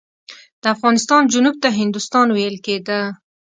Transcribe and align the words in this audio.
د 0.61 0.63
افغانستان 0.75 1.21
جنوب 1.33 1.55
ته 1.63 1.69
هندوستان 1.79 2.27
ویل 2.31 2.55
کېده. 2.65 2.99